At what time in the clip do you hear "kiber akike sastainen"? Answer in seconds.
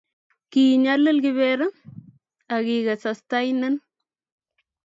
1.23-3.75